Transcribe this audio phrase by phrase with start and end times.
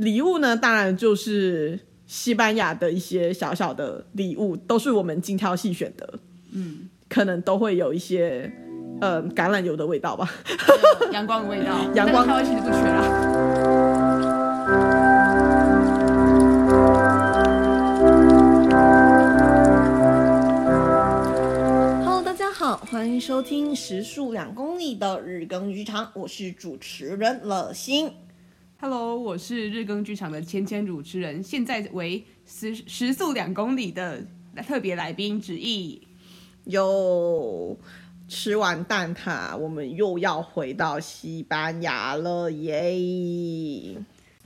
[0.00, 6.18] 礼物呢，当然就是西班牙的一些小小的礼物，都是我们精挑细选的。
[6.52, 8.50] 嗯，可能都会有一些
[9.02, 10.26] 呃橄榄油的味道吧，
[11.12, 13.36] 阳光的味道， 阳光台湾其实不缺啦。
[22.90, 28.10] 欢迎收听时速两公里的日更剧场，我是主持人乐心。
[28.82, 34.24] Hello，我是日更剧场的芊芊主持人，现在为时时速两公里的
[34.66, 36.00] 特别来宾子毅。
[36.64, 37.78] 又
[38.26, 43.98] 吃完蛋挞，我们又要回到西班牙了耶！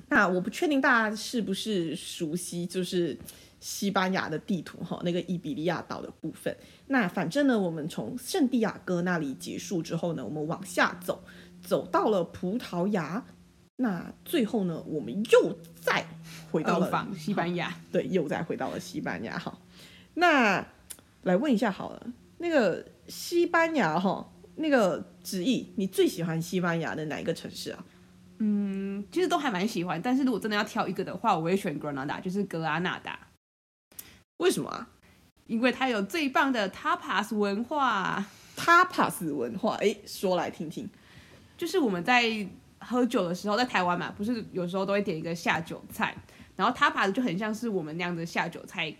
[0.08, 3.16] 那我不确定大家是不是熟悉，就是。
[3.60, 6.54] 西班牙的地图哈，那个伊比利亚岛的部分。
[6.88, 11.24] 那反正呢，我们从圣地亚哥那里结束之后呢，我们往下走，
[11.62, 13.24] 走到了葡萄牙。
[13.76, 16.06] 那最后呢，我们又再
[16.50, 17.74] 回到了西班牙。
[17.90, 19.38] 对，又再回到了西班牙。
[19.38, 19.58] 哈，
[20.14, 20.64] 那
[21.22, 22.06] 来问一下好了，
[22.38, 27.84] 那个西班牙哈，那个子毅，你最喜欢西班牙的哪一个城市啊？
[28.38, 33.18] 嗯，其实都还蛮喜欢，但是如果真的要挑一个的话，我会选格拉纳达，就是格拉纳达。
[34.38, 34.90] 为什么啊？
[35.46, 38.24] 因为它有最棒的 tapas 文化。
[38.56, 40.88] tapas 文化，哎，说来听听。
[41.56, 42.22] 就是我们在
[42.84, 46.14] 喝酒的时候，在台湾嘛，不是有时候都会点一个下酒菜，
[46.54, 48.94] 然后他爸的就很像是我们那样的下酒菜。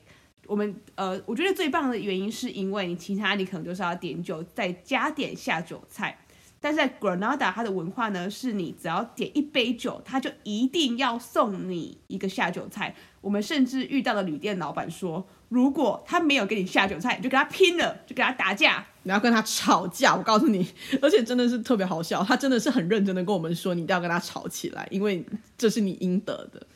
[0.47, 6.19] 我们呃，我觉得最棒的原因是因为你其他你可能就是要点酒，再加点下酒菜。
[6.65, 12.97] 但是在 Granada 它的文化呢，是你只要点一杯酒，他就一定要送你一个下酒菜。
[13.21, 20.17] 我们甚至遇到了旅店老板说，如果他没有给你下酒菜，你就跟他拼了，就跟他打架，你要跟他吵架。
[20.17, 20.67] 我告诉你，
[21.03, 25.23] 而且真的是特别好笑，他真的是很认真的跟我们说，你一定要跟他吵起来，因为
[25.59, 26.67] 这是你应得的。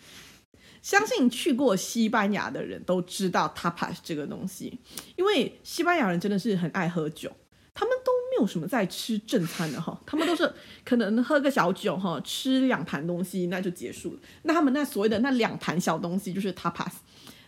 [0.83, 4.79] 相信去过西班牙的人都知道 tapas 这个东西，
[5.17, 7.33] 因为西班牙人真的是很爱喝酒。
[7.79, 10.53] 他们都没有什么在吃正餐的哈，他们都是
[10.85, 14.21] 可能喝个小酒哈，吃两盘东西那就结束了。
[14.43, 16.91] 那他们那所谓的那两盘小东西就是 tapas。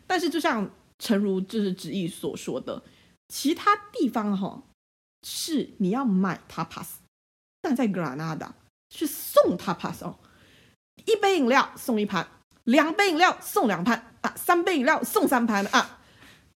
[0.06, 0.70] 但是就像
[1.00, 2.80] 诚如就是旨意所说的，
[3.26, 4.62] 其他地方哈
[5.26, 6.86] 是你要买 tapas，
[7.60, 8.54] 但在格拉纳达
[8.94, 10.20] 是送 tapas 哦，
[11.06, 12.28] 一杯饮料送一盘，
[12.62, 15.98] 两杯饮料送两盘啊，三杯饮料送三盘啊。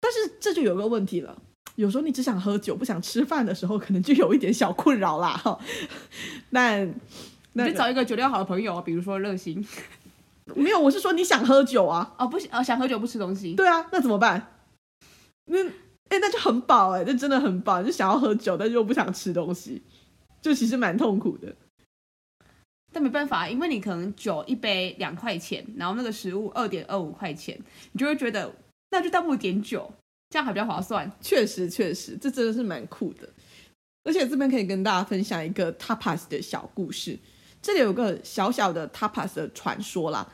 [0.00, 1.41] 但是这就有个问题了。
[1.81, 5.31] 有时候你只想喝酒，不想吃饭的时候，可能就有一点小困扰啦。
[5.43, 5.59] 哈，
[6.51, 6.87] 那
[7.55, 9.67] 那找一个酒量好的朋友，比如说乐心。
[10.55, 12.15] 没有，我是说你想喝酒啊。
[12.19, 13.55] 哦，不行，哦，想喝酒不吃东西。
[13.55, 14.59] 对啊，那怎么办？
[15.47, 15.65] 那
[16.11, 19.81] 哎，那就很饱哎，那真的很饱，就想要喝酒，但是又不想吃东西，
[20.43, 21.55] 就其实蛮痛苦的。
[22.93, 27.59] 但没办法，因为你可能酒一杯两块钱，然后那个食物二点二五块钱，
[27.93, 28.53] 你就会觉得
[28.91, 29.91] 那就倒不如点酒。
[30.31, 33.29] 这样还比较划算，确实确实，这真的是蛮酷的。
[34.05, 37.19] 而且这边可以跟大家分享一个 tapas 的小故事。
[37.61, 40.33] 这里有个小小的 tapas 的传说啦，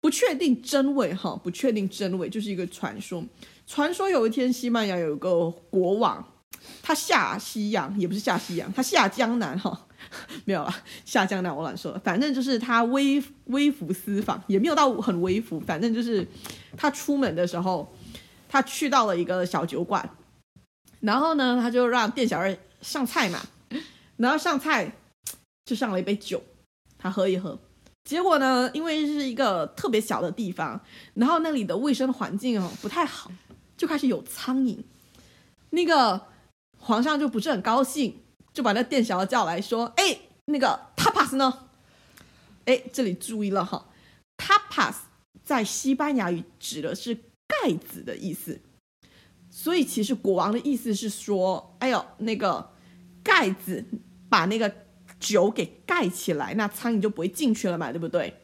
[0.00, 3.22] 不确定真伪哈，不确定真伪，就是一个传说。
[3.66, 6.24] 传说有一天西班牙有一个国王，
[6.80, 9.86] 他下西洋也不是下西洋，他下江南哈，
[10.44, 16.26] 没有啦，下江南我乱说了，反正就是他微微服私访，也没有到很微服，反正就是
[16.76, 17.92] 他出门的时候。
[18.52, 20.10] 他去到了一个小酒馆，
[20.98, 23.40] 然后呢，他就让店小二上菜嘛，
[24.16, 24.90] 然后上菜
[25.64, 26.42] 就上了一杯酒，
[26.98, 27.56] 他喝一喝，
[28.02, 30.80] 结果呢，因为是一个特别小的地方，
[31.14, 33.30] 然后那里的卫生环境哦不太好，
[33.76, 34.76] 就开始有苍蝇，
[35.70, 36.26] 那个
[36.76, 38.20] 皇上就不是很高兴，
[38.52, 41.68] 就把那店小二叫来说，哎，那个 tapas 呢？
[42.64, 43.86] 哎，这里注意了哈
[44.36, 44.94] ，tapas
[45.44, 47.16] 在西班牙语指的是。
[47.62, 48.60] 盖子的意思，
[49.50, 52.70] 所以其实国王的意思是说，哎呦，那个
[53.22, 53.84] 盖子
[54.28, 54.72] 把那个
[55.18, 58.34] 酒给盖起来，那苍蝇就不会进去了嘛，对不对？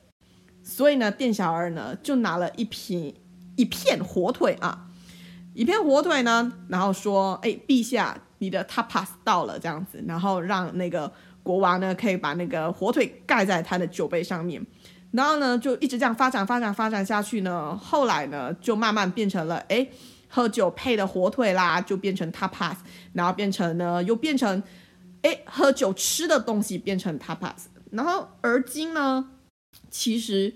[0.62, 3.14] 所以呢，店小二呢就拿了一瓶
[3.56, 4.90] 一片火腿啊，
[5.54, 11.10] 一片火腿呢，然后说，哎，陛下，你的 tapas 到了，这样子，然后让那个
[11.42, 14.64] 国王呢可以把那个火腿盖在他的酒杯上面。
[15.12, 17.76] 然后呢，就一直这样发展、发展、发展下去呢。
[17.76, 19.88] 后来呢，就慢慢变成了，哎，
[20.28, 22.76] 喝酒配的火腿啦，就变成 tapas。
[23.14, 24.62] 然后变成呢，又变成，
[25.22, 27.54] 哎，喝酒吃的东西变成 tapas。
[27.92, 29.30] 然后而今呢，
[29.90, 30.54] 其实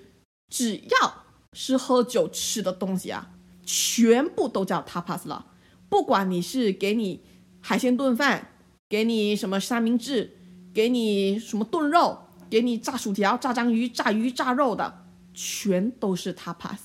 [0.51, 1.25] 只要
[1.55, 3.31] 是喝酒吃的东西啊，
[3.65, 5.47] 全部都叫 tapas 了。
[5.89, 7.23] 不管你是给你
[7.61, 8.49] 海鲜炖饭，
[8.89, 10.37] 给你什么三明治，
[10.75, 12.19] 给你什么炖肉。
[12.51, 16.77] 给你炸薯条、炸章鱼、炸鱼、炸肉的，全都是 tapas，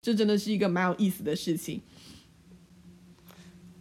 [0.00, 1.82] 这真的是一个蛮有意思的事情。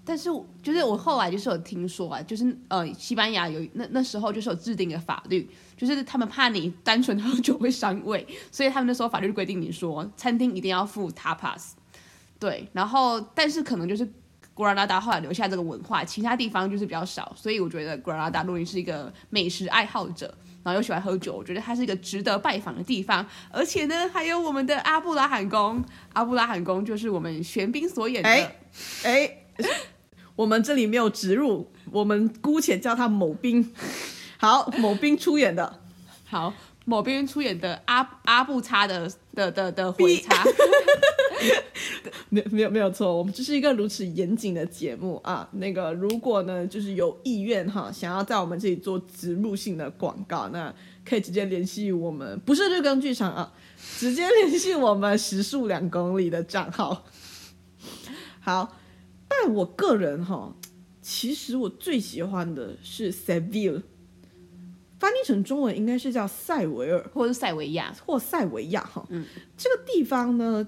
[0.04, 0.30] 但是
[0.63, 11.72] 就是我后来就是有听说啊，就是呃，西班牙有那那时候就是有制定的法律，就是他们怕你单纯喝酒会伤胃，所以他们那时候法律规定你说餐厅一定要付 tapas。
[12.40, 14.06] 对，然后但是可能就是
[14.54, 20.33] 格拉纳达后来留下这个文化，其他地方就是比较少，所以我觉得格拉纳达如果你是一个美食爱好者，
[20.68, 23.25] 然后又喜欢喝酒，我觉得它是一个值得拜访的地方。
[23.50, 25.81] 而且呢，还有我们的阿布拉罕宫，
[26.12, 28.52] 阿布拉罕宫就是我们玄彬所演的，哎。
[29.04, 29.38] 哎
[30.36, 33.74] 我们这里没有植入，我们姑且叫他某彬。
[34.38, 35.80] 好，某彬出演的，
[36.25, 36.54] 好，
[36.86, 40.44] 某彬出演的阿阿布叉的的的的回叉，
[42.30, 45.48] 没 没有没有错，我们这是一个如此严谨的节目啊。
[45.54, 50.74] 那个如果呢，就是有意愿哈，想要在我们这里做植入性的广告，那
[51.06, 53.54] 可以直接联系我们，不是日更剧场啊，
[53.98, 57.06] 直接联系我们时速两公里的账号。
[58.40, 58.78] 好。
[59.30, 60.56] 但我个人哈，
[61.01, 63.83] 其实我最喜欢的是 Seville，
[64.98, 69.06] 翻译成中文应该是叫塞维尔，或者是塞维亚，或塞维亚哈。
[69.10, 69.25] 嗯，
[69.57, 70.66] 这个地方呢，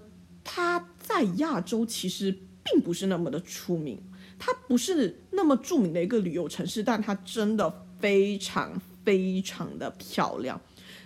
[0.52, 4.02] 它在亚洲其实并不是那么的出名，
[4.40, 10.60] 它不是那么著名的一个旅游城市，但它真的非常非常的漂亮。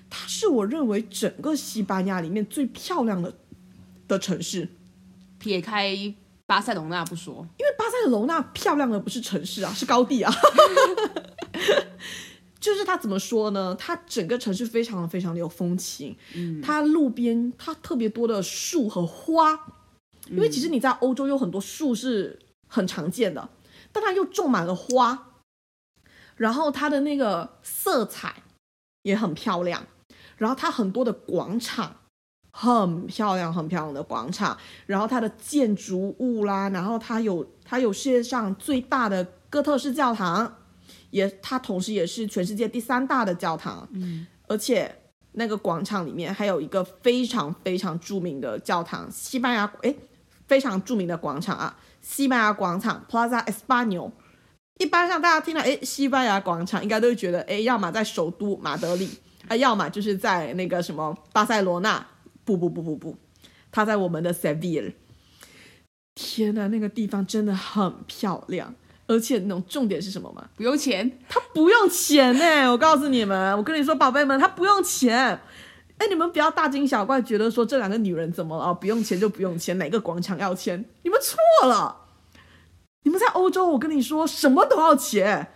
[0.09, 3.35] 它是我认为整个西班牙里面最漂亮的
[4.07, 4.69] 的城市，
[5.37, 6.15] 撇开。
[6.45, 10.33] 巴塞隆纳不说，因为巴塞隆纳漂亮的不是城市啊，是高地啊。
[12.63, 13.75] 就是它怎么说呢？
[13.77, 16.15] 它整个城市非常非常的有风情。
[16.33, 19.51] 嗯，它路边它特别多的树和花，
[20.29, 22.39] 因为其实你在欧洲有很多树是
[22.69, 23.49] 很常见的，
[23.91, 25.33] 但它又种满了花。
[26.37, 28.43] 然后它的那个色彩
[29.01, 29.85] 也很漂亮，
[30.37, 31.97] 然后它很多的广场。
[32.55, 34.55] 很漂亮，很漂亮的广场，
[34.85, 40.55] 然后它的建筑物啦，然后它有它有世界上最大的哥特式教堂，
[41.13, 44.93] 也它同时也是全世界第三大的教堂，嗯，而且
[45.33, 49.95] 那个广场里面还有一个非常非常著名的教堂，西班牙诶，
[50.47, 54.11] 非常著名的广场啊，西班牙广场 Plaza Español，
[54.79, 59.09] 一般上大家听到诶西班牙广场，应该都会觉得诶，要么在首都马德里
[59.47, 62.05] 啊，要么就是在那个什么巴塞罗那。
[62.45, 63.15] 不不不不不，
[63.71, 64.91] 它在我们的 Seville。
[66.13, 68.75] 天呐，那个地方真的很漂亮，
[69.05, 70.45] 而且那种重点是什么吗？
[70.55, 72.71] 不用钱，他不用钱呢！
[72.71, 75.39] 我告诉你们，我跟你说，宝贝们，他不用钱。
[75.97, 78.65] 哎，你们不要大惊小怪，觉得说这两个女人怎么了？
[78.65, 80.85] 哦，不用钱就不用钱，哪个广场要钱？
[81.03, 81.97] 你们错了。
[83.03, 85.49] 你们在欧洲，我跟你说，什么都要钱，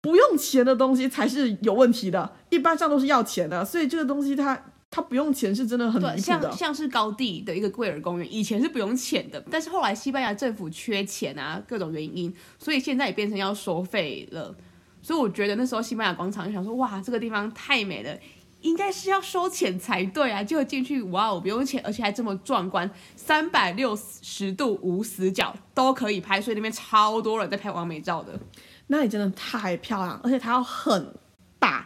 [0.00, 3.64] 不用钱的东西才是有问题的，一般上都是要钱的。
[3.64, 4.66] 所以这个东西它。
[4.94, 6.18] 他不用钱是真的很离谱的。
[6.18, 14.54] 像像是高地的一个贵尔公园，以前是不用钱的，但是后来西班牙政府缺钱啊，各种原因，所以现在也变成要收费了。
[15.02, 18.16] 所以我觉得那时候西班牙广场就想说，哇，这个地方太美了，
[18.60, 20.44] 应该是要收钱才对啊。
[20.44, 28.38] 结果进去，哇，我不用钱，而且还这么壮观，三百六十度无死角都可以拍，所以那边超多人在拍完美照的。
[28.86, 31.12] 那里真的太漂亮，而且它要很
[31.58, 31.84] 大，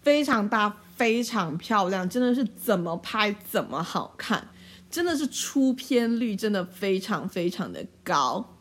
[0.00, 0.74] 非常大。
[0.96, 4.48] 非常漂亮，真的是怎么拍怎么好看，
[4.88, 8.56] 真的是出片率真的非常非常的高，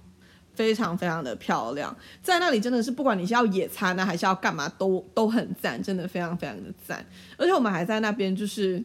[0.53, 1.95] 非常非常的漂亮。
[2.21, 7.05] 在那里真的是不管你是要野餐呢，还是要干嘛，都都很赞，真的非常非常的赞。
[7.37, 8.83] 而且我们还在那边就是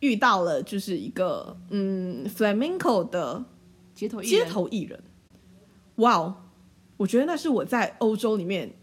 [0.00, 3.44] 遇到了就是一个嗯 flamenco 的
[3.94, 5.00] 街头街头艺人，
[5.96, 6.34] 哇哦，
[6.96, 8.74] 我觉得那是我在欧洲里面。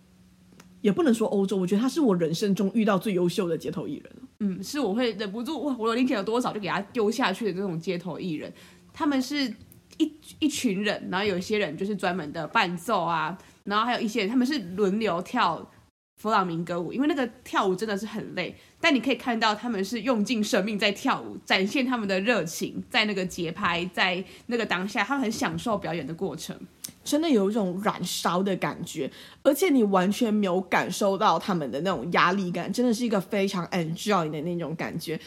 [0.88, 4.14] 也不能说欧洲，我觉得他是我人生中遇到最优秀的街头艺人。
[4.40, 8.50] 嗯，是我会忍不住哇，我的零钱有多少就给他丢下去的这种街头艺人。
[8.94, 9.54] 他们是
[9.98, 15.70] 一一群人，然后有一些人就是专门的伴奏啊，然后还有一些人他们是轮流跳
[16.18, 26.58] 弗朗明哥舞，因为那个跳舞真的是很累，但你可以看到他们是用尽生命在跳舞，展现他们的热情，在那个节拍，在那个当下，他们很享受表演的过程。
[27.04, 29.10] 真的有一种燃烧的感觉，
[29.44, 35.18] 而且你完全没有感受到他们的那种压力感，真的是一个非常 enjoy 的那种感觉。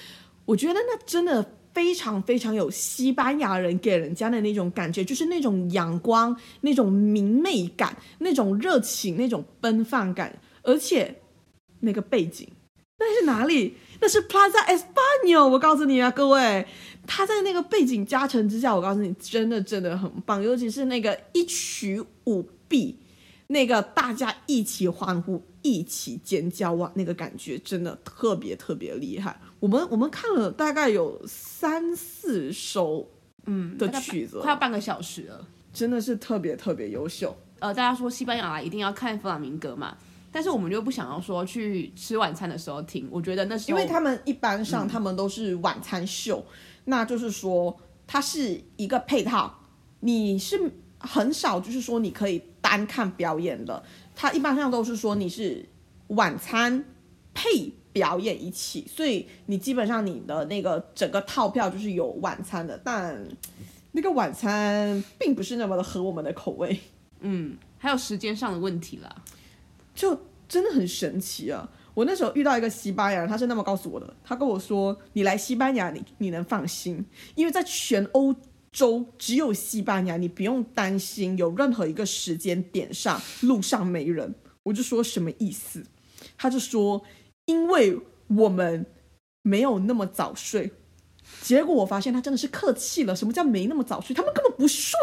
[0.44, 10.36] 我觉得那真的非常非常有西班牙人给人家的那种感觉，就是那种阳光、那种明媚感、那种热情、那种奔放感，
[10.70, 11.20] 而且
[11.80, 12.48] 那个背景，
[12.98, 13.74] 那是哪里？
[14.00, 16.66] 那是 Plaza Español，我告诉你啊，各位。
[17.06, 22.96] 他在那个背景加成之下，我告诉你，真的真的很棒，尤其是那个一曲舞毕，
[23.48, 29.40] 那个大家一起欢呼、一起尖叫哇，那个感觉真的特别特别厉害。
[29.58, 33.10] 我们我们看了大概有三四首，
[33.46, 37.36] 嗯的曲子，快要半个小时了，真的是特别特别优秀。
[37.58, 39.96] 呃，大家说西班牙来一定要看弗朗明哥嘛，
[40.30, 46.54] 但是我们就不想要说去吃晚餐的时候听，我觉得那是因为他们一般上他们都是晚餐秀，嗯、
[46.86, 49.52] 那就是说它是一个配套，
[50.00, 53.82] 你是很少就是说你可以单看表演的，
[54.14, 55.68] 它一般上都是说你是
[56.08, 56.84] 晚餐
[57.34, 57.72] 配。
[57.92, 63.20] 表演一起，所以你基本上你的那个整个套票就是有晚餐的，但
[63.90, 66.78] 那个晚餐并不是那么的合我们的口味。
[67.18, 69.12] 嗯，还有时间上的问题啦，
[69.94, 70.18] 就
[70.48, 71.68] 真的很神奇啊！
[71.94, 77.04] 我那时候遇到一个西班牙人，他是那么告诉我的，他跟我说：“你来西班牙，你你能放心，
[77.34, 78.34] 因为在全欧
[78.72, 85.84] 洲只有西班牙，你不用担心有任何一个时间点上路上没人。”我就说什么意思？
[86.36, 87.02] 他就说。
[87.46, 88.86] 因为我们
[89.42, 90.70] 没有那么早睡，
[91.42, 93.16] 结果我发现他真的是客气了。
[93.16, 94.14] 什么叫没那么早睡？
[94.14, 94.94] 他们根本不睡。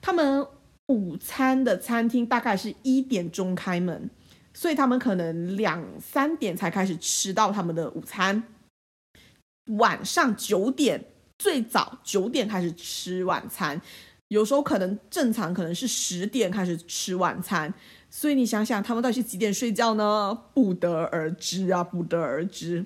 [0.00, 0.46] 他们
[0.90, 4.10] 午餐的餐厅大概是一点钟开门，
[4.52, 8.42] 所以他们可能两三点才开始吃到他们的午餐。
[9.78, 11.04] 晚上九点，
[11.38, 13.80] 最早九点开始吃晚餐，
[14.26, 17.72] 有时候可能正常可能是十点开始吃晚餐。
[18.10, 20.36] 所以你想想，他们到底是几点睡觉呢？
[20.52, 22.84] 不得而知啊，不得而知。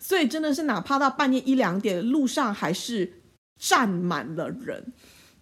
[0.00, 3.22] 所以真的是，哪怕到半夜一两点，路上还是
[3.56, 4.92] 站满了人，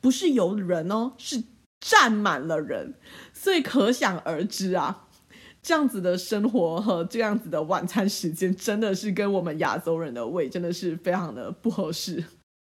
[0.02, 1.42] 不是有人哦，是
[1.84, 2.94] 站满了人。
[3.32, 5.08] 所以可想而知啊，
[5.62, 12.24] 这样子的生活和这样子的晚餐时间，真的是跟我们亚洲人的胃真的是非常的不合适。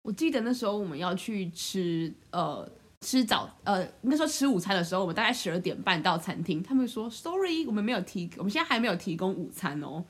[0.02, 2.66] 我记得那时候我们要去吃，呃。
[3.04, 10.04] 吃早呃，那时候吃午餐的时候，我们大概十二点半到餐厅，他们说 sorry，我们没有提，我们现在还没有提供午餐哦。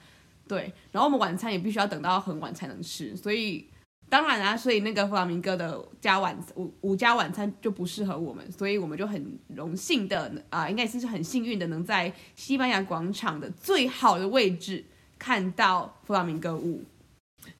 [0.46, 3.66] 对，然后我们晚餐也必须要等到很晚才能吃，所以
[4.12, 14.84] 当然啊，所以那个弗朗明哥的加晚午午加晚餐就不适合我们，所以我们就很荣幸的啊、呃，应该是很幸运的，能在西班牙广场的最好的位置
[15.18, 16.82] 看到弗朗明哥舞。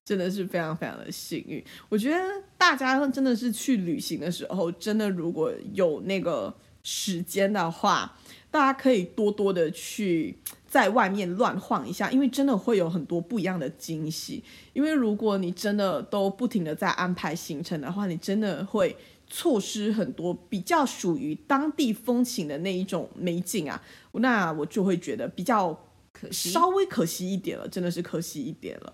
[0.04, 1.64] 真的是非常非常的幸运。
[1.88, 2.18] 我觉得
[2.58, 8.16] 大家真的是去旅行的时候，真的如果有那个时间的话，
[8.50, 14.42] 大家可以多多的去在外面乱晃一下，因为真的会有很多不一样的惊喜。
[14.72, 18.96] 因为如果你真的都不停的在安排行程的话，你真的会
[19.26, 23.82] 错失很多比较属于当地风情的那一种美景啊。
[24.12, 25.72] 那我就会觉得比较
[26.12, 28.92] 可惜，稍微可惜一点了，真的是可惜一点了。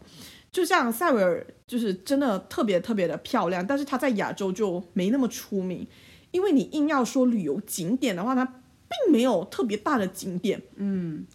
[0.50, 5.86] 就像塞维尔，就是真的特别特别的漂亮，但是它在亚洲就没那么出名，
[6.30, 11.26] 因为你硬要说旅游景点的话，它并没有特别大的景点，嗯，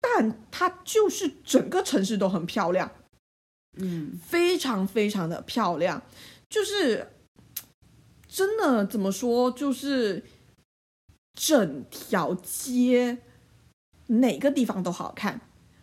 [0.00, 2.90] 但它就是整个城市都很漂亮，
[3.78, 6.02] 嗯，非常非常的漂亮，
[6.48, 7.12] 就是
[8.26, 10.24] 真的怎么说，就是
[11.34, 13.18] 整条街
[14.06, 15.40] 哪个地方都好看。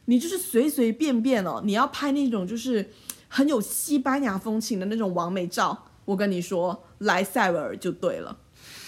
[0.08, 2.92] 你就是随随便便哦，你要拍那种就是
[3.28, 8.38] 很有西班牙风情的那种完美照，我跟你说，来塞维尔就对了，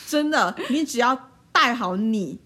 [0.08, 2.40] 真的，你只要带好你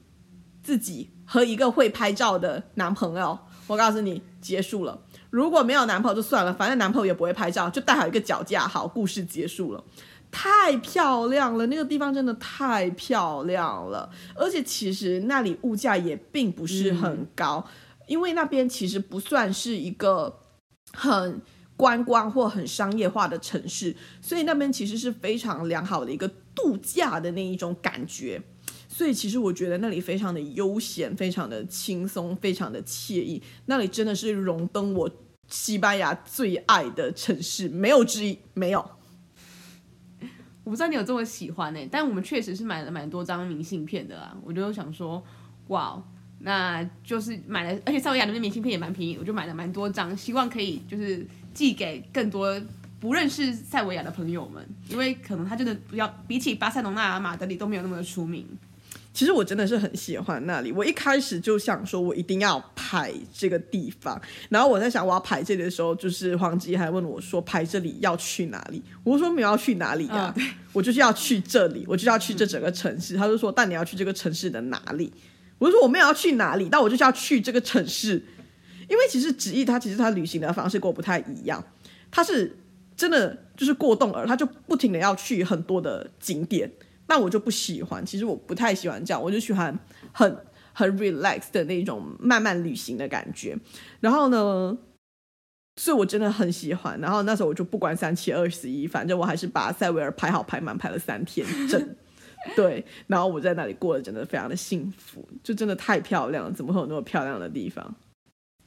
[0.63, 3.37] 自己和一个会拍照的男朋友，
[3.67, 4.99] 我告诉你，结束了。
[5.29, 9.83] 如果没有男朋友就算了，反正男朋友也不会拍照，就带好一个脚架，好，故事结束了。
[10.31, 17.63] 太漂亮了，那个地方真的太漂亮了，而且其实那里物价也并不是很高。
[17.67, 17.71] 嗯
[18.07, 20.39] 因为那边其实不算是一个
[20.91, 21.41] 很
[21.77, 26.29] 观光或很商业化的城市，所以那边其实是非常良好的一个
[26.63, 28.41] 度假的那一种感觉。
[28.87, 33.41] 所以其实我觉得那里非常的悠闲，非常的轻松，非常的惬意。
[33.65, 35.09] 那里真的是荣登我
[35.47, 38.37] 西班牙最爱的城市，没有之一。
[38.53, 38.79] 没有，
[40.63, 44.37] 我不知道你有这么喜欢呢、但我们确实是买了蛮多张明信片的啊。
[44.43, 45.23] 我就想说，
[45.67, 46.03] 哇。
[46.43, 52.59] 那就是买了，而且塞维亚那边明信片也蛮便宜，我就买了蛮多张，希望可以就是寄给更多
[53.01, 58.47] 不认识塞维亚的朋友们，因为可能他真的比较比起巴塞罗那、马德里都没有那么的出名。
[59.13, 68.81] 其实我真的是很喜欢那里，我一开始就想说我一定要拍这个地方，然后我在想我要拍这里的时候，就是黄吉还问我说拍这里要去哪里？
[69.03, 73.17] 我说没有要去哪里呀、啊，嗯、我就是要去这里，我就是要去这整个城市。
[73.17, 75.11] 嗯、他就说但你要去这个城市的哪里？
[75.57, 78.23] 我就说我没有要去哪里，但我就是要去这个城市，
[78.87, 81.61] 因为其实旨意他其实他旅行的方式跟我不太一样，
[82.09, 82.55] 他是
[83.01, 86.71] 真的就是过动儿，他就不停的要去很多的景点，
[87.07, 89.75] 那我就不喜欢，其实我不太喜欢这样，我就喜欢
[90.11, 90.37] 很
[90.71, 93.57] 很 relax 的那种慢慢旅行的感觉。
[94.01, 94.77] 然后呢，
[95.77, 97.01] 所以我真的很喜欢。
[97.01, 101.95] 然后那时候我就不管三七二十一，反正我还是把塞维尔排好排满，排了三天整。
[102.55, 107.95] 对，然后我在那里过得真的非常的幸福，就真的太漂亮了，怎么会有那么漂亮的地方？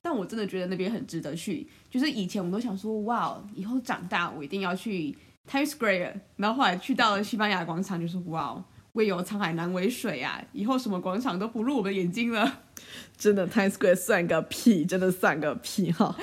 [0.04, 1.66] 但我真的觉得那边很值得去。
[1.90, 5.16] 就是以前我们都想说，哇，以后长大我一定要去
[5.50, 10.44] Times Square，然后后来去到了西班牙广场，就是哇，为有沧海难为水啊！
[10.52, 12.61] 以后什么广场都不入我们眼睛了。
[13.16, 16.14] 真的，Times Square 算个屁，真的算个屁哈。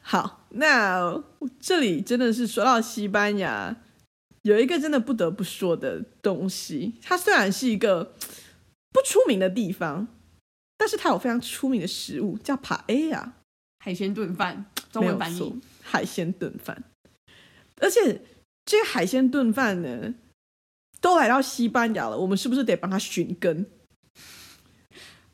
[0.00, 1.22] 好，那
[1.60, 3.76] 这里真的是说到西班牙。
[4.42, 8.14] 有一个真的不得不说的东西，它虽然是一个
[8.92, 10.06] 不出名的地方，
[10.76, 13.34] 但是它有非常出名的食物，叫帕埃亚
[13.78, 16.84] 海鲜炖饭，中文翻译海鲜炖饭。
[17.76, 18.22] 而且
[18.64, 20.14] 这个海鲜炖饭呢，
[21.00, 23.66] 都来到西班牙了，我们是不是得帮他寻根？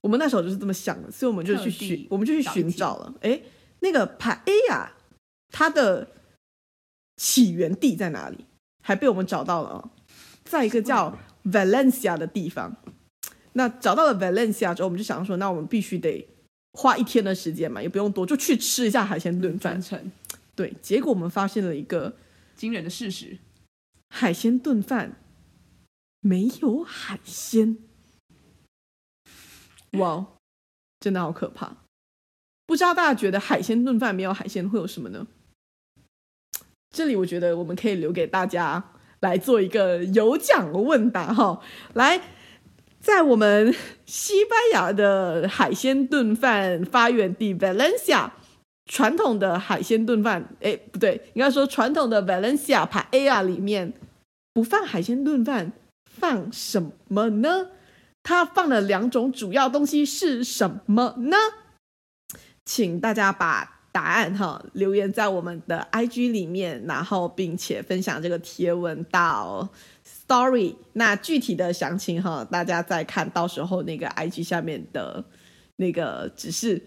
[0.00, 3.14] 我们那时候就是这么想的，所以我们就去寻，我们就去寻找了。
[3.20, 3.42] 哎，
[3.80, 4.92] 那个帕埃亚，
[5.50, 6.08] 它的
[7.16, 8.46] 起源地在哪里？
[8.82, 9.90] 还被我们找到了哦，
[10.44, 12.74] 在一个叫 Valencia 的地方。
[13.52, 16.26] 那找到了 Valencia 之后，我们就想说，那我们必须得
[16.72, 19.80] 花一天的时间嘛，也不用多，就去吃一下海鲜炖饭。
[20.54, 22.14] 对，结果我们发现了一个
[22.54, 23.38] 惊人的事实：
[24.08, 25.16] 海鲜炖饭
[26.20, 27.78] 没有海鲜。
[29.92, 30.26] 哇，
[31.00, 31.78] 真的好可怕！
[32.66, 35.26] 不知道大家觉得海鲜炖饭没有海鲜会有什么呢？
[36.90, 41.60] 这里我觉得我们可以留给大家来做一个有奖问答哈，
[41.94, 42.20] 来，
[43.00, 48.30] 在我们西班牙的海鲜炖饭发源地 Valencia，
[48.86, 53.92] 传统的海鲜炖饭，哎，不对，应该说传统的 Valencia Paella 里面
[54.52, 55.72] 不放海鲜炖饭，
[56.04, 57.68] 放什么呢？
[58.22, 61.36] 它放的两种主要东西是什么呢？
[62.64, 63.78] 请大家把。
[63.92, 69.68] 答案哈，留言在我们的 IG 里面，然后并且分享这个贴文到
[70.30, 70.76] Story。
[70.92, 75.24] 那具体的详情哈，大家再看到时候那个 IG 下面的
[75.76, 76.80] 那个指示。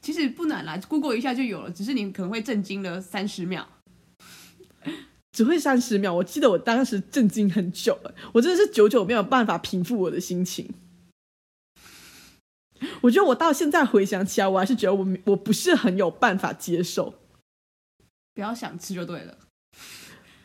[0.00, 3.68] 其实不难啦，Google 一下就有了，只是你可能会震惊了三十秒，
[5.30, 6.14] 只会三十秒。
[6.14, 10.72] 我记得我当时震惊很久了，我真的是久久没有办法平复我的心情。
[13.02, 17.14] 我觉得我到现在回想起来，我还是觉得我我不是很有办法接受。
[18.34, 19.38] 不要想吃就对了，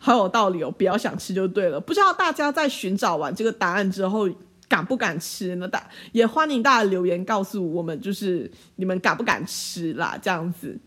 [0.08, 0.72] 好有道理哦！
[0.72, 1.80] 不要想吃就对了。
[1.80, 4.30] 不知道大家在寻找完这个答案之后，
[4.70, 5.68] 敢不敢吃呢？
[5.68, 10.18] 大也欢迎大家留言告诉我们，就是你们敢不敢吃啦？
[10.22, 10.80] 这样子。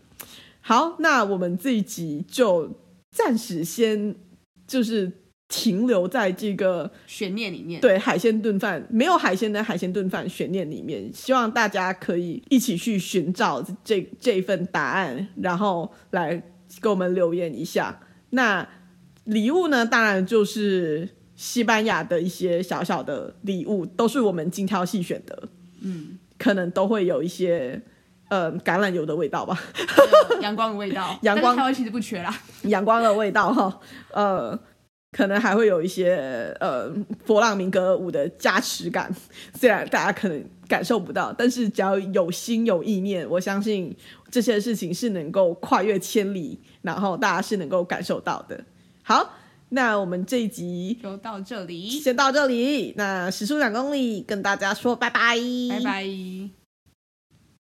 [0.61, 2.69] 好，那我们这一集就
[3.11, 4.15] 暂时先
[4.67, 5.11] 就是。
[5.53, 16.41] 停留在这个悬念里面，对海鲜炖饭没有海鲜的海鲜炖饭悬念里面，希望大家可以一起去寻找这这份答案，然后来
[16.81, 17.99] 给我们留言一下。
[18.29, 18.65] 那
[19.25, 25.49] 礼物呢，当然就是西班牙的一些小小的礼物，都是我们精挑细选的。
[25.81, 27.81] 嗯，可能都会有一些
[28.29, 29.57] 呃橄榄油的味道吧，
[30.41, 33.79] 阳光的味道， 阳光台湾其实不缺啦，阳光的味道哈，
[34.13, 34.59] 呃。
[35.13, 36.89] 可能还会有一些呃，
[37.25, 39.13] 佛朗明哥舞的加持感，
[39.53, 43.93] 虽然大家可能感受不到，但是只要有心有意念，我相信
[44.29, 48.63] 这些事情是能够跨越千里，然后大家是能够感受到的。
[49.03, 49.33] 好，
[49.69, 52.93] 那我们这一集就到这里，先到这里。
[52.97, 55.37] 那时速两公里，跟大家说拜拜，
[55.69, 56.60] 拜拜。